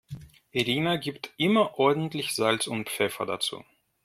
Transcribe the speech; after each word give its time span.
Irina 0.49 0.95
gibt 0.95 1.29
immer 1.37 1.77
ordentlich 1.77 2.33
Salz 2.33 2.65
und 2.65 2.89
Pfeffer 2.89 3.27
dazu. 3.27 3.63